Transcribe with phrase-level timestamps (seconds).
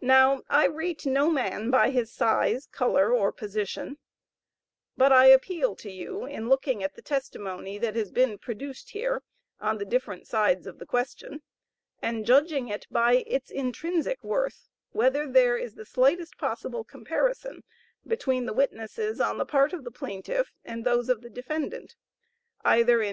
[0.00, 3.98] Now I rate no man by his size, color, or position,
[4.96, 9.22] but I appeal to you in looking at the testimony that has been produced here,
[9.60, 11.40] on the different sides of the question,
[12.02, 17.62] and judging it by its intrinsic worth, whether there is the slightest possible comparison
[18.04, 21.94] between the witnesses on the part of the plaintiff, and those of the defendant, either
[21.94, 23.12] in intelligence, memory, language, thought, or anything else.